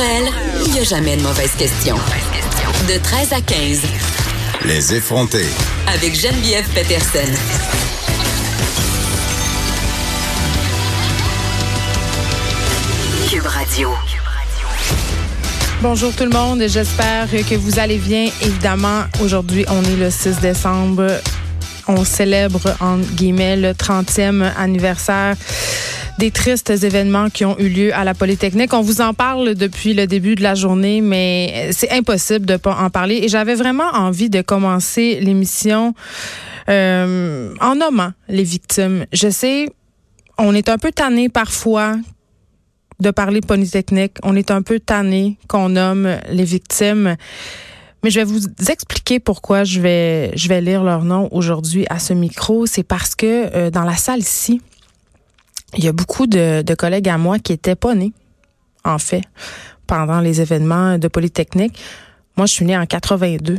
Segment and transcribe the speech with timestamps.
[0.00, 0.28] elle,
[0.64, 1.96] il n'y a jamais de mauvaise question.
[2.88, 3.82] De 13 à 15.
[4.64, 5.46] Les effronter.
[5.86, 7.18] Avec Geneviève Peterson.
[13.28, 13.90] Cube Radio.
[15.82, 18.28] Bonjour tout le monde, j'espère que vous allez bien.
[18.42, 21.06] Évidemment, aujourd'hui, on est le 6 décembre.
[21.88, 25.36] On célèbre, en guillemets, le 30e anniversaire
[26.20, 28.74] des tristes événements qui ont eu lieu à la Polytechnique.
[28.74, 32.76] On vous en parle depuis le début de la journée, mais c'est impossible de pas
[32.76, 33.20] en parler.
[33.22, 35.94] Et j'avais vraiment envie de commencer l'émission
[36.68, 39.06] euh, en nommant les victimes.
[39.14, 39.70] Je sais,
[40.36, 41.96] on est un peu tanné parfois
[43.00, 44.18] de parler Polytechnique.
[44.22, 47.16] On est un peu tanné qu'on nomme les victimes.
[48.04, 51.98] Mais je vais vous expliquer pourquoi je vais je vais lire leur nom aujourd'hui à
[51.98, 52.66] ce micro.
[52.66, 54.60] C'est parce que euh, dans la salle ici,
[55.76, 58.12] il y a beaucoup de, collègues à moi qui étaient pas nés,
[58.84, 59.22] en fait,
[59.86, 61.78] pendant les événements de Polytechnique.
[62.36, 63.58] Moi, je suis née en 82.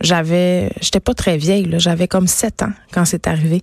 [0.00, 3.62] J'avais, j'étais pas très vieille, j'avais comme 7 ans quand c'est arrivé.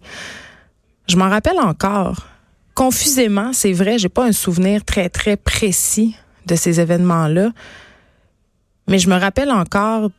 [1.08, 2.28] Je m'en rappelle encore.
[2.76, 7.52] Confusément, c'est vrai, j'ai pas un souvenir très, très précis de ces événements-là.
[8.88, 10.12] Mais je me rappelle encore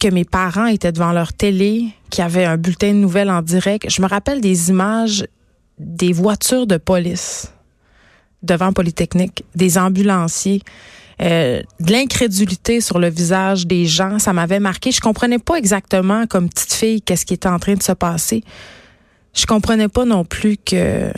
[0.00, 3.88] que mes parents étaient devant leur télé, qui avaient un bulletin de nouvelles en direct.
[3.88, 5.26] Je me rappelle des images
[5.80, 7.52] des voitures de police
[8.42, 10.62] devant Polytechnique, des ambulanciers,
[11.20, 14.18] euh, de l'incrédulité sur le visage des gens.
[14.18, 14.92] Ça m'avait marqué.
[14.92, 18.42] Je comprenais pas exactement, comme petite fille, qu'est-ce qui était en train de se passer.
[19.34, 21.12] Je comprenais pas non plus que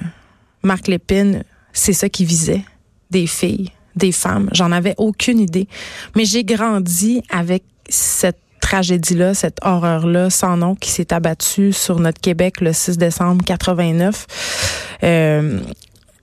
[0.63, 2.63] Marc Lépine, c'est ça qui visait,
[3.11, 4.49] des filles, des femmes.
[4.53, 5.69] J'en avais aucune idée.
[6.17, 12.21] Mais j'ai grandi avec cette tragédie-là, cette horreur-là sans nom qui s'est abattue sur notre
[12.21, 14.97] Québec le 6 décembre 89.
[15.03, 15.61] Euh,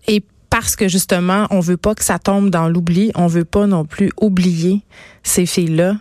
[0.08, 3.68] et parce que justement, on veut pas que ça tombe dans l'oubli, on veut pas
[3.68, 4.82] non plus oublier
[5.22, 5.98] ces filles-là.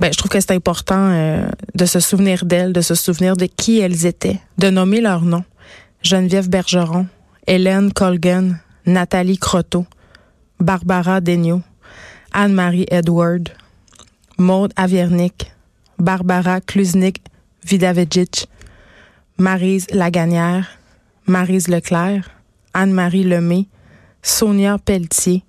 [0.00, 3.46] Ben, je trouve que c'est important euh, de se souvenir d'elles, de se souvenir de
[3.46, 5.44] qui elles étaient, de nommer leurs noms.
[6.02, 7.06] Geneviève Bergeron,
[7.46, 8.54] Hélène Colgan,
[8.86, 9.84] Nathalie Croteau,
[10.58, 11.60] Barbara Degnaud,
[12.32, 13.50] Anne-Marie Edward,
[14.40, 15.52] Maude Aviernik,
[15.98, 17.20] Barbara Kluznik
[17.62, 18.48] Vidavedjic,
[19.36, 20.66] Marise Laganière,
[21.26, 22.30] Marise Leclerc,
[22.72, 23.66] Anne-Marie Lemay,
[24.22, 25.44] Sonia Pelletier,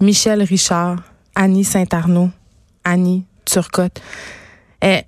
[0.00, 1.02] Michel Richard,
[1.34, 2.30] Annie Saint-Arnaud,
[2.82, 4.00] Annie Turcotte.
[4.80, 5.02] Et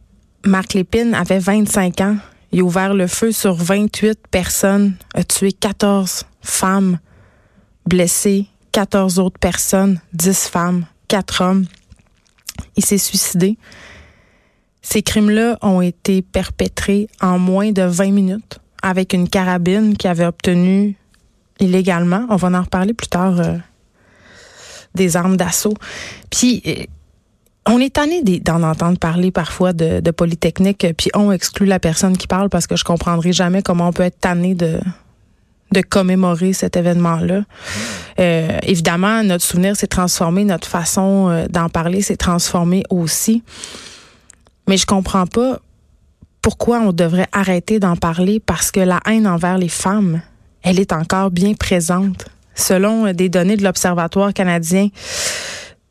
[0.45, 2.17] Marc Lépine avait 25 ans.
[2.53, 6.99] Il a ouvert le feu sur 28 personnes, a tué 14 femmes,
[7.87, 11.67] blessé 14 autres personnes, 10 femmes, 4 hommes.
[12.77, 13.59] Il s'est suicidé.
[14.83, 20.27] Ces crimes-là ont été perpétrés en moins de 20 minutes avec une carabine qu'il avait
[20.27, 20.97] obtenue
[21.59, 22.27] illégalement.
[22.29, 23.57] On va en reparler plus tard euh,
[24.95, 25.75] des armes d'assaut.
[26.31, 26.85] Puis euh,
[27.67, 32.29] on est tanné d'en entendre parler parfois de, Polytechnique, puis on exclut la personne qui
[32.29, 34.79] parle parce que je comprendrai jamais comment on peut être tanné de
[35.73, 37.43] de commémorer cet événement-là.
[38.19, 43.43] Euh, évidemment, notre souvenir s'est transformé, notre façon euh, d'en parler s'est transformée aussi.
[44.69, 45.61] Mais je comprends pas
[46.43, 50.21] pourquoi on devrait arrêter d'en parler parce que la haine envers les femmes,
[50.63, 52.27] elle est encore bien présente.
[52.55, 54.89] Selon des données de l'Observatoire canadien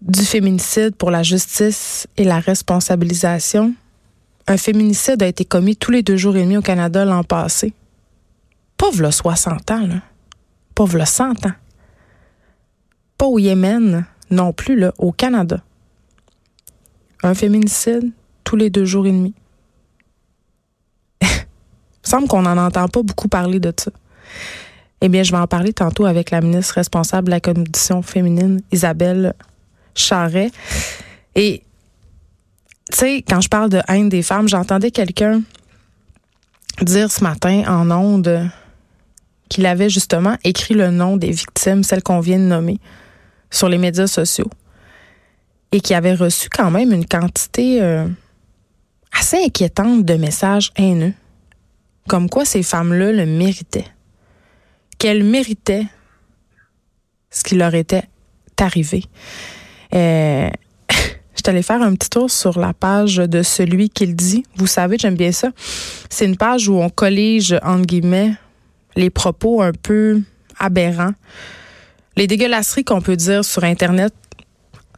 [0.01, 3.73] du féminicide pour la justice et la responsabilisation,
[4.47, 7.73] un féminicide a été commis tous les deux jours et demi au Canada l'an passé.
[8.77, 10.01] Pauvre le 60 ans, là.
[10.73, 11.53] Pauvre le 100 ans.
[13.17, 15.61] Pas au Yémen non plus, là, au Canada.
[17.23, 18.11] Un féminicide
[18.43, 19.33] tous les deux jours et demi.
[21.21, 21.27] Il
[22.03, 23.91] semble qu'on n'en entend pas beaucoup parler de ça.
[25.01, 28.61] Eh bien, je vais en parler tantôt avec la ministre responsable de la condition féminine,
[28.71, 29.33] Isabelle
[29.93, 30.51] Charret.
[31.35, 31.63] Et,
[32.91, 35.41] tu sais, quand je parle de haine des femmes, j'entendais quelqu'un
[36.81, 38.49] dire ce matin en ondes
[39.49, 42.79] qu'il avait justement écrit le nom des victimes, celles qu'on vient de nommer,
[43.51, 44.49] sur les médias sociaux.
[45.71, 48.07] Et qui avait reçu quand même une quantité euh,
[49.17, 51.13] assez inquiétante de messages haineux.
[52.07, 53.87] Comme quoi ces femmes-là le méritaient.
[54.97, 55.87] Qu'elles méritaient
[57.29, 58.03] ce qui leur était
[58.59, 59.03] arrivé.
[59.93, 60.49] Euh,
[60.89, 64.43] je faire un petit tour sur la page de celui qu'il dit.
[64.55, 65.49] Vous savez, j'aime bien ça.
[66.09, 68.35] C'est une page où on collige, entre guillemets,
[68.95, 70.21] les propos un peu
[70.59, 71.13] aberrants,
[72.15, 74.13] les dégueulasseries qu'on peut dire sur Internet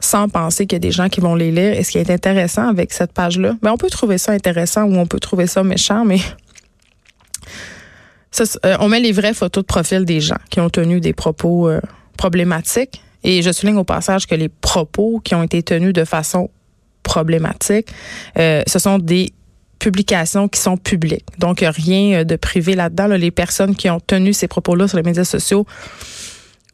[0.00, 1.72] sans penser qu'il y a des gens qui vont les lire.
[1.72, 4.96] Et ce qui est intéressant avec cette page-là, ben on peut trouver ça intéressant ou
[4.96, 6.20] on peut trouver ça méchant, mais
[8.40, 11.68] euh, on met les vraies photos de profil des gens qui ont tenu des propos
[11.68, 11.80] euh,
[12.16, 16.50] problématiques Et je souligne au passage que les propos qui ont été tenus de façon
[17.02, 17.88] problématique,
[18.38, 19.32] euh, ce sont des
[19.78, 21.26] publications qui sont publiques.
[21.38, 23.06] Donc, rien de privé là-dedans.
[23.08, 25.66] Les personnes qui ont tenu ces propos-là sur les médias sociaux,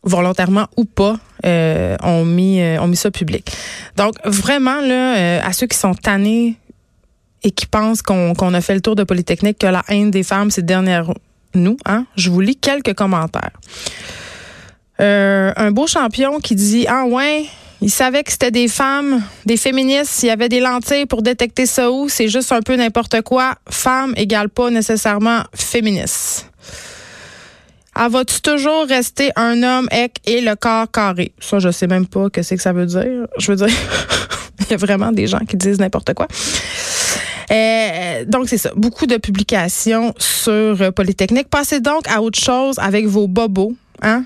[0.02, 3.50] volontairement ou pas, euh, ont mis euh, ont mis ça public.
[3.96, 6.56] Donc, vraiment, là, à ceux qui sont tannés
[7.42, 10.50] et qui pensent qu'on a fait le tour de Polytechnique, que la haine des femmes,
[10.50, 11.12] c'est derrière
[11.54, 13.52] nous, hein, je vous lis quelques commentaires.
[14.98, 17.46] un beau champion qui dit Ah ouais,
[17.84, 20.22] il savait que c'était des femmes, des féministes.
[20.22, 22.08] Il y avait des lentilles pour détecter ça où.
[22.08, 23.56] C'est juste un peu n'importe quoi.
[23.68, 26.50] Femme égale pas nécessairement féministe.
[27.94, 31.32] Ah, vas-tu toujours rester un homme avec et le corps carré?
[31.38, 33.26] Ça, je sais même pas que c'est que ça veut dire.
[33.36, 33.76] Je veux dire,
[34.60, 36.26] il y a vraiment des gens qui disent n'importe quoi.
[37.50, 38.70] Euh, donc, c'est ça.
[38.74, 41.50] Beaucoup de publications sur Polytechnique.
[41.50, 43.74] Passez donc à autre chose avec vos bobos.
[44.00, 44.24] Hein?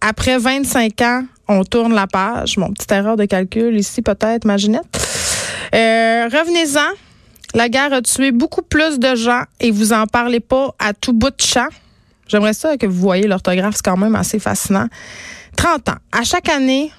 [0.00, 2.56] Après 25 ans, on tourne la page.
[2.56, 4.84] Mon petite erreur de calcul ici, peut-être, Maginette.
[5.74, 6.94] Euh, Revenez-en.
[7.54, 11.12] La guerre a tué beaucoup plus de gens et vous en parlez pas à tout
[11.12, 11.68] bout de champ.
[12.26, 14.88] J'aimerais ça que vous voyez l'orthographe, c'est quand même assez fascinant.
[15.56, 15.96] 30 ans.
[16.10, 16.90] À chaque année,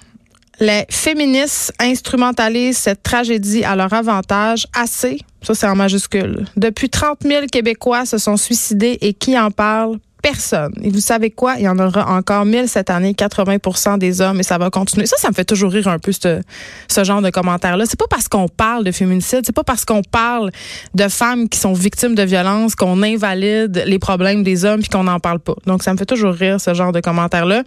[0.60, 6.46] les féministes instrumentalisent cette tragédie à leur avantage assez, ça c'est en majuscule.
[6.56, 9.98] Depuis 30 000 Québécois se sont suicidés et qui en parle?
[10.26, 10.72] Personne.
[10.82, 11.54] Et vous savez quoi?
[11.56, 15.06] Il y en aura encore 1000 cette année, 80% des hommes, et ça va continuer.
[15.06, 16.40] Ça, ça me fait toujours rire un peu, ce,
[16.88, 17.84] ce genre de commentaires-là.
[17.86, 20.50] C'est pas parce qu'on parle de féminicide, c'est pas parce qu'on parle
[20.94, 25.04] de femmes qui sont victimes de violence qu'on invalide les problèmes des hommes puis qu'on
[25.04, 25.54] n'en parle pas.
[25.64, 27.62] Donc, ça me fait toujours rire, ce genre de commentaires-là.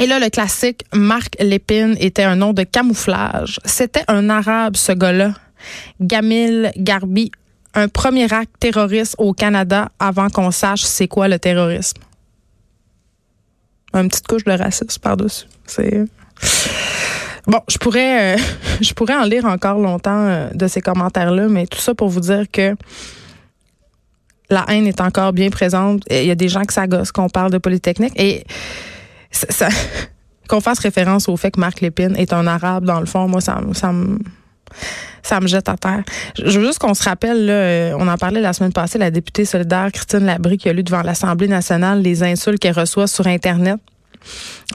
[0.00, 3.58] Et là, le classique Marc Lépine était un nom de camouflage.
[3.64, 5.34] C'était un arabe, ce gars-là.
[6.00, 7.32] Gamil Garbi,
[7.74, 12.00] un premier acte terroriste au Canada avant qu'on sache c'est quoi le terrorisme.
[13.94, 15.46] Une petite couche de racisme par-dessus.
[15.66, 16.04] C'est.
[17.46, 18.42] Bon, je pourrais, euh,
[18.80, 22.20] je pourrais en lire encore longtemps euh, de ces commentaires-là, mais tout ça pour vous
[22.20, 22.76] dire que
[24.48, 26.02] la haine est encore bien présente.
[26.10, 28.44] Il y a des gens qui s'agostent qu'on parle de Polytechnique et
[29.30, 29.68] ça,
[30.48, 33.40] qu'on fasse référence au fait que Marc Lépine est un arabe, dans le fond, moi,
[33.40, 34.18] ça, ça me
[35.22, 36.02] ça me jette à terre.
[36.36, 39.44] Je veux juste qu'on se rappelle, euh, on en parlait la semaine passée, la députée
[39.44, 43.78] solidaire Christine Labrie qui a lu devant l'Assemblée nationale les insultes qu'elle reçoit sur Internet.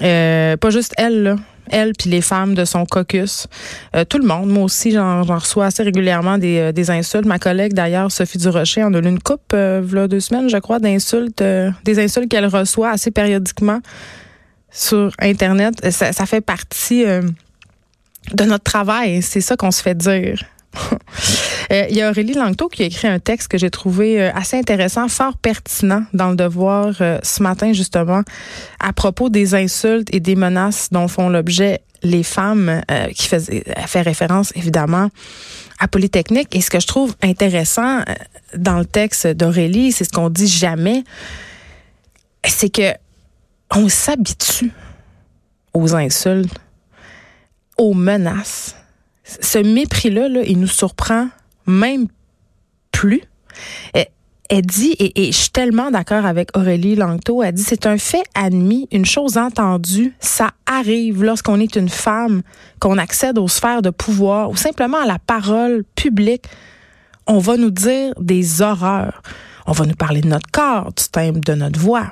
[0.02, 1.36] Euh, pas juste elle, là.
[1.70, 3.48] Elle puis les femmes de son caucus.
[3.94, 4.50] Euh, tout le monde.
[4.50, 7.26] Moi aussi, j'en reçois assez régulièrement des, insultes.
[7.26, 10.80] Ma collègue, d'ailleurs, Sophie Durocher, en a lu une coupe, voilà deux semaines, je crois,
[10.80, 11.44] d'insultes,
[11.84, 13.82] des insultes qu'elle reçoit assez périodiquement
[14.72, 15.92] sur Internet.
[15.92, 17.04] Ça fait partie
[18.34, 19.22] de notre travail.
[19.22, 20.44] C'est ça qu'on se fait dire.
[21.70, 24.32] Euh, il y a Aurélie Langto qui a écrit un texte que j'ai trouvé euh,
[24.34, 28.22] assez intéressant, fort pertinent dans le devoir euh, ce matin, justement,
[28.80, 32.84] à propos des insultes et des menaces dont font l'objet les femmes,
[33.16, 35.10] qui faisait, fait référence évidemment
[35.80, 36.56] à Polytechnique.
[36.56, 38.00] Et ce que je trouve intéressant
[38.56, 41.04] dans le texte d'Aurélie, c'est ce qu'on dit jamais,
[42.46, 42.94] c'est que
[43.76, 44.72] on s'habitue
[45.74, 46.62] aux insultes
[47.78, 48.76] aux menaces.
[49.24, 51.28] Ce mépris-là, là, il nous surprend
[51.66, 52.08] même
[52.92, 53.22] plus.
[54.50, 58.24] Elle, dit, et, je suis tellement d'accord avec Aurélie Langto, elle dit, c'est un fait
[58.34, 62.44] admis, une chose entendue, ça arrive lorsqu'on est une femme,
[62.80, 66.46] qu'on accède aux sphères de pouvoir ou simplement à la parole publique.
[67.26, 69.22] On va nous dire des horreurs.
[69.66, 72.10] On va nous parler de notre corps, du timbre de notre voix,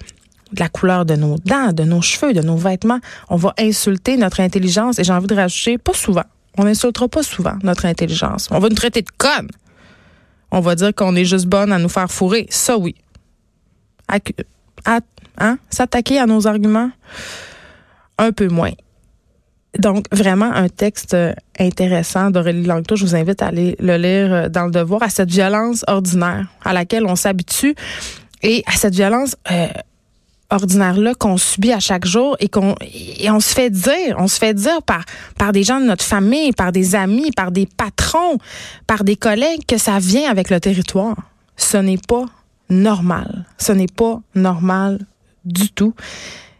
[0.51, 2.99] de la couleur de nos dents, de nos cheveux, de nos vêtements.
[3.29, 6.23] On va insulter notre intelligence et j'ai envie de rajouter, pas souvent.
[6.57, 8.47] On n'insultera pas souvent notre intelligence.
[8.51, 9.49] On va nous traiter de conne.
[10.51, 12.47] On va dire qu'on est juste bonne à nous faire fourrer.
[12.49, 12.95] Ça, oui.
[14.85, 15.57] hein?
[15.69, 16.91] S'attaquer à nos arguments,
[18.17, 18.71] un peu moins.
[19.79, 21.17] Donc, vraiment, un texte
[21.59, 22.95] intéressant d'Aurélie Langto.
[22.95, 26.71] Je vous invite à aller le lire dans le devoir, à cette violence ordinaire à
[26.71, 27.75] laquelle on s'habitue
[28.41, 29.67] et à cette violence euh,
[30.55, 34.37] ordinaire-là qu'on subit à chaque jour et qu'on et on se fait dire, on se
[34.37, 35.03] fait dire par
[35.37, 38.37] par des gens de notre famille, par des amis, par des patrons,
[38.87, 41.15] par des collègues que ça vient avec le territoire.
[41.57, 42.25] Ce n'est pas
[42.69, 43.45] normal.
[43.57, 44.99] Ce n'est pas normal
[45.45, 45.93] du tout.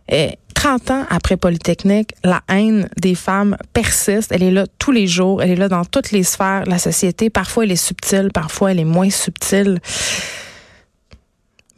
[0.07, 4.31] Et 30 ans après Polytechnique, la haine des femmes persiste.
[4.31, 5.43] Elle est là tous les jours.
[5.43, 7.29] Elle est là dans toutes les sphères de la société.
[7.29, 8.29] Parfois, elle est subtile.
[8.33, 9.79] Parfois, elle est moins subtile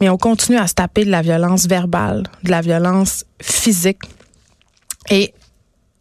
[0.00, 4.02] mais on continue à se taper de la violence verbale, de la violence physique.
[5.10, 5.32] Et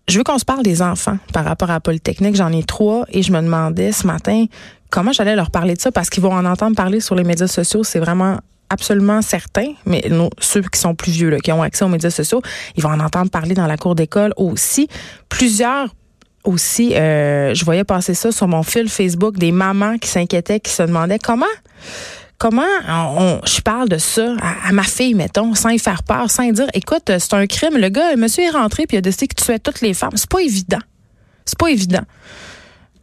[0.08, 2.36] je veux qu'on se parle des enfants par rapport à Polytechnique.
[2.36, 4.46] J'en ai trois et je me demandais ce matin
[4.90, 7.48] comment j'allais leur parler de ça parce qu'ils vont en entendre parler sur les médias
[7.48, 7.84] sociaux.
[7.84, 8.40] C'est vraiment
[8.70, 10.04] absolument certain, mais
[10.40, 12.42] ceux qui sont plus vieux, qui ont accès aux médias sociaux,
[12.76, 14.88] ils vont en entendre parler dans la cour d'école aussi.
[15.30, 15.94] Plusieurs
[16.44, 20.72] aussi, euh, je voyais passer ça sur mon fil Facebook, des mamans qui s'inquiétaient, qui
[20.72, 21.46] se demandaient comment
[22.38, 22.64] comment
[23.46, 26.68] je parle de ça à, ma fille, mettons, sans y faire peur, sans y dire,
[26.74, 27.78] écoute, c'est un crime.
[27.78, 29.94] Le gars, le monsieur est rentré puis il a décidé que tu tuais toutes les
[29.94, 30.16] femmes.
[30.16, 30.82] C'est pas évident.
[31.46, 32.04] C'est pas évident.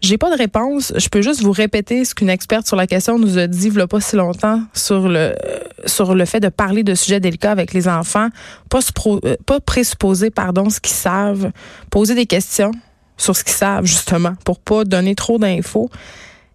[0.04, 0.92] J'ai pas de réponse.
[0.96, 3.86] Je peux juste vous répéter ce qu'une experte sur la question nous a dit il
[3.86, 5.34] pas si longtemps sur le
[5.86, 8.28] sur le fait de parler de sujets délicats avec les enfants,
[8.68, 11.52] pas, euh, pas présupposer pardon ce qu'ils savent,
[11.90, 12.72] poser des questions
[13.16, 15.88] sur ce qu'ils savent justement pour pas donner trop d'infos,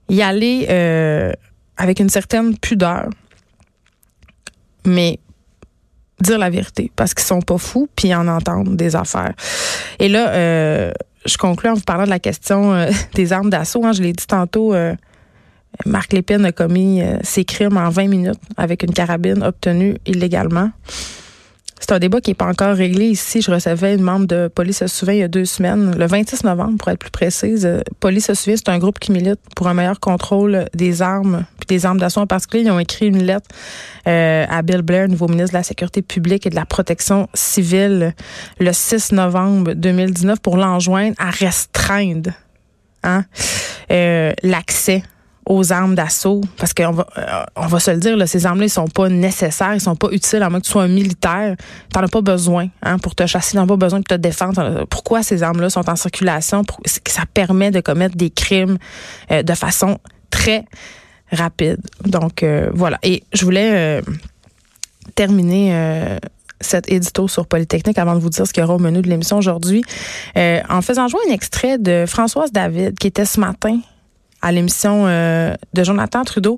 [0.09, 1.31] y aller euh,
[1.79, 3.09] avec une certaine pudeur,
[4.85, 5.19] mais
[6.21, 9.33] dire la vérité parce qu'ils sont pas fous puis en entendent des affaires.
[9.97, 10.91] Et là, euh,
[11.25, 13.85] je conclue en vous parlant de la question euh, des armes d'assaut.
[13.85, 13.93] Hein.
[13.93, 14.93] je l'ai dit tantôt, euh,
[15.85, 20.71] Marc Lépine a commis euh, ses crimes en 20 minutes avec une carabine obtenue illégalement.
[21.79, 23.41] C'est un débat qui n'est pas encore réglé ici.
[23.41, 26.77] Je recevais une membre de Police souvient il y a deux semaines, le 26 novembre
[26.77, 27.67] pour être plus précise.
[27.99, 31.85] Police souvient, c'est un groupe qui milite pour un meilleur contrôle des armes, puis des
[31.85, 32.63] armes d'assaut en particulier.
[32.63, 33.47] Ils ont écrit une lettre
[34.05, 38.13] à Bill Blair, nouveau ministre de la Sécurité publique et de la Protection civile,
[38.59, 42.31] le 6 novembre 2019 pour l'enjoindre à restreindre
[43.03, 43.23] hein,
[43.89, 45.03] l'accès
[45.49, 48.67] aux armes d'assaut parce qu'on va euh, on va se le dire là, ces armes-là
[48.67, 51.55] ils sont pas nécessaires, ils sont pas utiles à moins que tu sois un militaire,
[51.91, 54.85] t'en as pas besoin hein, pour te chasser, t'en as pas besoin de te défendre.
[54.89, 56.61] Pourquoi ces armes-là sont en circulation?
[56.85, 58.77] Ça permet de commettre des crimes
[59.31, 59.97] euh, de façon
[60.29, 60.65] très
[61.31, 61.79] rapide.
[62.05, 64.01] Donc euh, voilà et je voulais
[65.15, 66.19] terminer
[66.61, 69.09] cet édito sur Polytechnique avant de vous dire ce qu'il y aura au menu de
[69.09, 69.83] l'émission aujourd'hui.
[70.35, 73.79] en faisant jouer un extrait de Françoise David qui était ce matin
[74.41, 76.57] à l'émission euh, de Jonathan Trudeau.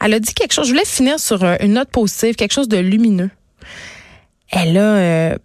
[0.00, 0.66] Elle a dit quelque chose.
[0.66, 3.30] Je voulais finir sur euh, une note positive, quelque chose de lumineux.
[4.50, 5.36] Elle a euh,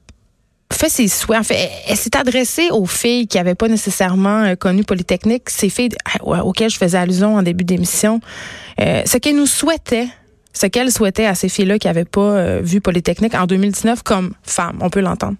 [0.72, 1.39] fait ses souhaits.
[1.39, 5.89] En fait, elle, s'est adressée aux filles qui n'avaient pas nécessairement connu Polytechnique, ces filles
[6.22, 8.22] auxquelles je faisais allusion en début d'émission.
[8.77, 10.07] ce qu'elle nous souhaitait,
[10.53, 14.79] ce qu'elle souhaitait à ces filles-là qui n'avaient pas vu Polytechnique en 2019 comme femmes.
[14.81, 15.36] On peut l'entendre.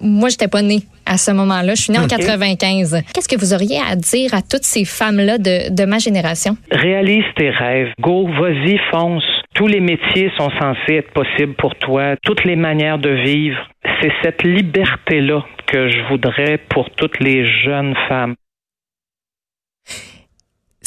[0.00, 1.74] Moi, j'étais pas née à ce moment-là.
[1.74, 3.02] Je suis née en 95.
[3.14, 6.56] Qu'est-ce que vous auriez à dire à toutes ces femmes-là de, de ma génération?
[6.70, 7.88] Réalise tes rêves.
[8.00, 9.24] Go, vas-y, fonce.
[9.54, 12.14] Tous les métiers sont censés être possibles pour toi.
[12.22, 13.58] Toutes les manières de vivre.
[14.00, 18.34] C'est cette liberté-là que je voudrais pour toutes les jeunes femmes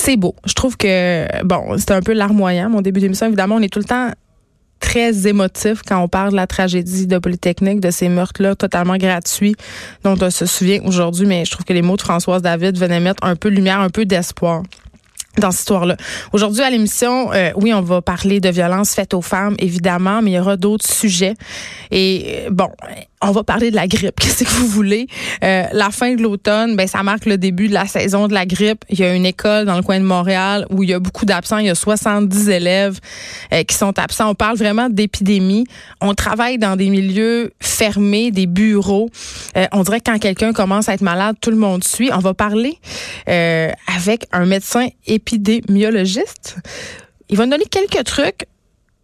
[0.01, 0.35] c'est beau.
[0.45, 3.27] Je trouve que, bon, c'était un peu larmoyant, mon début d'émission.
[3.27, 4.11] Évidemment, on est tout le temps
[4.81, 9.55] très émotif quand on parle de la tragédie de Polytechnique, de ces meurtres-là totalement gratuits
[10.03, 13.00] dont on se souvient aujourd'hui, mais je trouve que les mots de Françoise David venaient
[13.00, 14.63] mettre un peu de lumière, un peu d'espoir
[15.38, 15.95] dans cette histoire-là.
[16.33, 20.31] Aujourd'hui à l'émission, euh, oui, on va parler de violences faites aux femmes, évidemment, mais
[20.31, 21.35] il y aura d'autres sujets.
[21.91, 22.69] Et euh, bon,
[23.21, 24.15] on va parler de la grippe.
[24.19, 25.07] Qu'est-ce que vous voulez?
[25.43, 28.45] Euh, la fin de l'automne, ben ça marque le début de la saison de la
[28.45, 28.83] grippe.
[28.89, 31.25] Il y a une école dans le coin de Montréal où il y a beaucoup
[31.25, 31.57] d'absents.
[31.57, 32.99] Il y a 70 élèves
[33.53, 34.29] euh, qui sont absents.
[34.29, 35.65] On parle vraiment d'épidémie.
[36.01, 39.09] On travaille dans des milieux fermés, des bureaux.
[39.57, 42.09] Euh, on dirait que quand quelqu'un commence à être malade, tout le monde suit.
[42.13, 42.79] On va parler
[43.27, 46.57] avec un médecin épidémiologiste.
[47.29, 48.45] Il va nous donner quelques trucs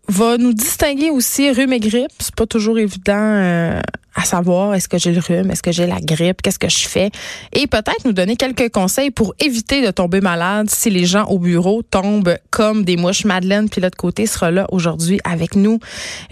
[0.10, 2.12] va nous distinguer aussi rhume et grippe.
[2.20, 3.82] C'est pas toujours évident
[4.18, 6.88] à savoir est-ce que j'ai le rhume, est-ce que j'ai la grippe, qu'est-ce que je
[6.88, 7.12] fais,
[7.54, 11.38] et peut-être nous donner quelques conseils pour éviter de tomber malade si les gens au
[11.38, 13.26] bureau tombent comme des mouches.
[13.26, 15.80] Madeleine, puis l'autre côté, sera là aujourd'hui avec nous.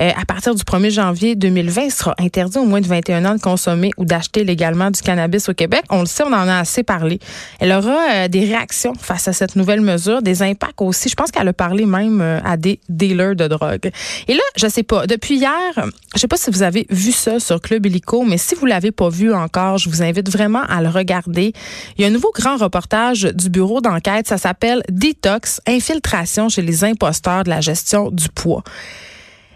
[0.01, 3.35] Euh, à partir du 1er janvier 2020, il sera interdit au moins de 21 ans
[3.35, 5.83] de consommer ou d'acheter légalement du cannabis au Québec.
[5.89, 7.19] On le sait, on en a assez parlé.
[7.59, 11.09] Elle aura euh, des réactions face à cette nouvelle mesure, des impacts aussi.
[11.09, 13.91] Je pense qu'elle a parlé même euh, à des dealers de drogue.
[14.27, 17.39] Et là, je sais pas, depuis hier, je sais pas si vous avez vu ça
[17.39, 17.74] sur Club
[18.25, 21.53] mais si vous l'avez pas vu encore, je vous invite vraiment à le regarder.
[21.97, 26.61] Il y a un nouveau grand reportage du bureau d'enquête, ça s'appelle Detox, infiltration chez
[26.61, 28.63] les imposteurs de la gestion du poids.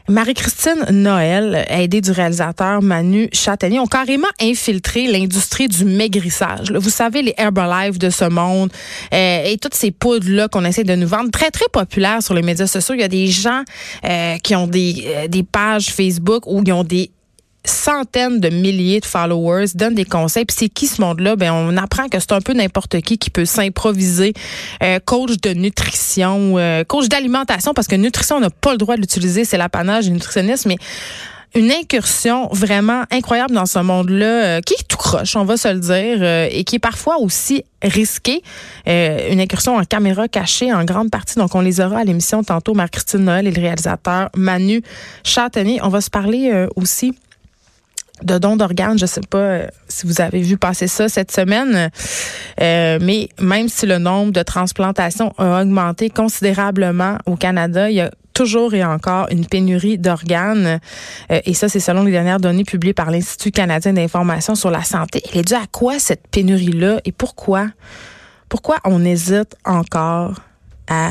[0.10, 6.72] Marie-Christine Noël, aidée du réalisateur Manu Châtelier, ont carrément infiltré l'industrie du maigrissage.
[6.72, 8.72] Vous savez, les Herbalife de ce monde
[9.14, 12.42] euh, et toutes ces poudres-là qu'on essaie de nous vendre, très, très populaires sur les
[12.42, 12.96] médias sociaux.
[12.96, 13.62] Il y a des gens
[14.04, 17.12] euh, qui ont des, euh, des pages Facebook où ils ont des
[17.66, 20.46] centaines de milliers de followers, donne des conseils.
[20.46, 21.36] Puis c'est qui ce monde-là?
[21.36, 24.34] Ben, on apprend que c'est un peu n'importe qui qui peut s'improviser
[24.84, 28.96] euh, coach de nutrition, euh, coach d'alimentation, parce que nutrition, on n'a pas le droit
[28.96, 30.78] de l'utiliser, c'est l'apanage du nutritionniste, mais
[31.56, 35.68] une incursion vraiment incroyable dans ce monde-là, euh, qui est tout croche, on va se
[35.68, 38.44] le dire, euh, et qui est parfois aussi risqué.
[38.88, 41.36] Euh, une incursion en caméra cachée en grande partie.
[41.40, 44.84] Donc, on les aura à l'émission tantôt, Marc-Christine Noël et le réalisateur Manu
[45.24, 45.80] Châtenier.
[45.82, 47.16] On va se parler aussi
[48.24, 48.98] de dons d'organes.
[48.98, 51.90] Je sais pas si vous avez vu passer ça cette semaine,
[52.60, 58.12] mais même si le nombre de transplantations a augmenté considérablement au Canada, il y a
[58.40, 60.80] toujours et encore une pénurie d'organes.
[61.30, 64.82] Euh, et ça, c'est selon les dernières données publiées par l'Institut canadien d'information sur la
[64.82, 65.22] santé.
[65.30, 67.68] Elle est due à quoi cette pénurie-là et pourquoi?
[68.48, 70.36] Pourquoi on hésite encore
[70.88, 71.10] à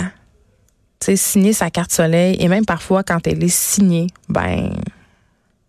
[1.01, 4.73] signer sa carte soleil et même parfois quand elle est signée, ben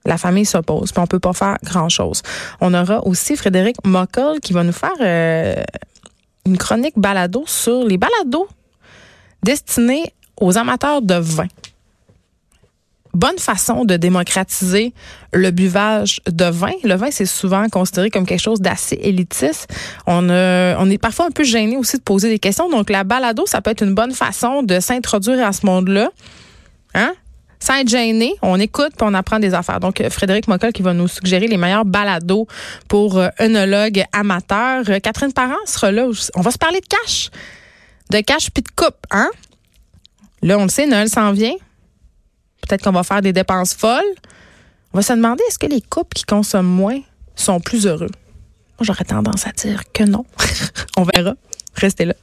[0.10, 2.22] la famille s'oppose, puis on peut pas faire grand-chose.
[2.60, 5.63] On aura aussi Frédéric Mockel qui va nous faire euh,
[6.46, 8.48] une chronique balado sur les balados
[9.44, 11.48] destinés aux amateurs de vin.
[13.13, 14.94] Bonne façon de démocratiser
[15.34, 16.74] le buvage de vin.
[16.84, 19.68] Le vin, c'est souvent considéré comme quelque chose d'assez élitiste.
[20.06, 22.70] On, on est parfois un peu gêné aussi de poser des questions.
[22.70, 26.12] Donc, la balado, ça peut être une bonne façon de s'introduire à ce monde-là.
[26.94, 27.13] Hein?
[27.60, 29.80] Sans être gêné, on écoute puis on apprend des affaires.
[29.80, 32.48] Donc, Frédéric Mockel qui va nous suggérer les meilleurs balados
[32.88, 34.86] pour euh, œnologues amateurs.
[35.04, 36.08] Catherine Parent sera là.
[36.36, 37.30] On va se parler de cash.
[38.10, 39.30] De cash puis de coupe, hein?
[40.42, 41.56] Là, on le sait, Noël s'en vient.
[42.62, 44.16] Peut-être qu'on va faire des dépenses folles.
[44.94, 47.00] On va se demander est-ce que les couples qui consomment moins
[47.36, 48.10] sont plus heureux?
[48.10, 50.25] Moi, j'aurais tendance à dire que non.
[50.98, 51.34] on verra.
[51.75, 52.16] Restez là.